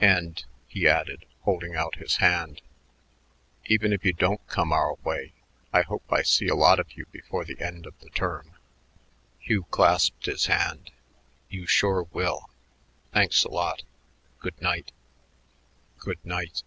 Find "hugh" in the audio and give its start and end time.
9.40-9.62